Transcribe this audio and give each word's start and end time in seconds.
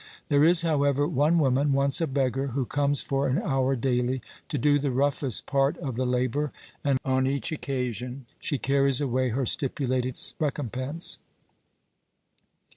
There 0.29 0.43
is, 0.43 0.63
however, 0.63 1.07
one 1.07 1.37
woman, 1.37 1.73
once 1.73 2.01
a 2.01 2.07
beggar, 2.07 2.47
who 2.57 2.65
comes 2.65 3.01
for 3.01 3.27
an 3.27 3.37
hour 3.45 3.75
daily 3.75 4.23
to 4.49 4.57
do 4.57 4.79
the 4.79 4.89
roughest 4.89 5.45
part 5.45 5.77
of 5.77 5.95
the 5.95 6.07
labour, 6.07 6.51
and 6.83 6.97
on 7.05 7.27
each 7.27 7.51
occasion 7.51 8.25
she 8.39 8.57
carries 8.57 8.99
away 8.99 9.29
her 9.29 9.45
stipulated 9.45 10.17
recompense. 10.39 11.19